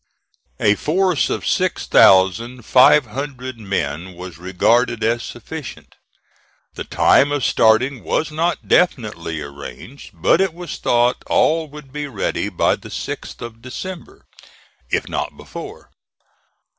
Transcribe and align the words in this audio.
A 0.59 0.73
force 0.73 1.29
of 1.29 1.45
six 1.45 1.85
thousand 1.85 2.63
five 2.65 3.05
hundred 3.05 3.59
men 3.59 4.15
was 4.15 4.39
regarded 4.39 5.03
as 5.03 5.21
sufficient. 5.21 5.93
The 6.73 6.85
time 6.85 7.31
of 7.31 7.45
starting 7.45 8.03
was 8.03 8.31
not 8.31 8.67
definitely 8.67 9.41
arranged, 9.43 10.09
but 10.15 10.41
it 10.41 10.55
was 10.55 10.77
thought 10.77 11.17
all 11.27 11.67
would 11.67 11.93
be 11.93 12.07
ready 12.07 12.49
by 12.49 12.77
the 12.77 12.89
6th 12.89 13.43
of 13.43 13.61
December, 13.61 14.25
if 14.89 15.07
not 15.07 15.37
before. 15.37 15.91